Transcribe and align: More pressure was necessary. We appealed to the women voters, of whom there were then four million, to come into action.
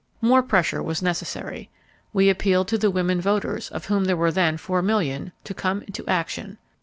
More 0.19 0.41
pressure 0.41 0.81
was 0.81 1.03
necessary. 1.03 1.69
We 2.11 2.31
appealed 2.31 2.67
to 2.69 2.77
the 2.79 2.89
women 2.89 3.21
voters, 3.21 3.69
of 3.69 3.85
whom 3.85 4.05
there 4.05 4.17
were 4.17 4.31
then 4.31 4.57
four 4.57 4.81
million, 4.81 5.31
to 5.43 5.53
come 5.53 5.83
into 5.83 6.03
action. 6.07 6.57